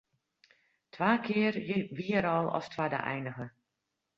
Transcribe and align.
Twa 0.93 1.11
kear 1.25 1.55
wie 1.97 2.13
er 2.19 2.25
al 2.35 2.47
as 2.57 2.67
twadde 2.73 2.99
einige. 3.13 3.45